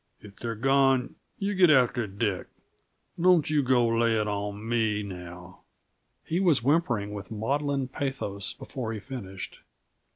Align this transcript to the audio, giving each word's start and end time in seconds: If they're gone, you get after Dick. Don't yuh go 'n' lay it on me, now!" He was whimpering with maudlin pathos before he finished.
If 0.19 0.37
they're 0.37 0.55
gone, 0.55 1.13
you 1.37 1.53
get 1.53 1.69
after 1.69 2.07
Dick. 2.07 2.47
Don't 3.21 3.47
yuh 3.51 3.61
go 3.61 3.87
'n' 3.87 3.99
lay 3.99 4.19
it 4.19 4.27
on 4.27 4.67
me, 4.67 5.03
now!" 5.03 5.61
He 6.23 6.39
was 6.39 6.63
whimpering 6.63 7.13
with 7.13 7.29
maudlin 7.29 7.87
pathos 7.87 8.51
before 8.53 8.93
he 8.93 8.99
finished. 8.99 9.59